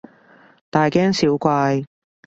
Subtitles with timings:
[0.71, 1.83] 大驚小怪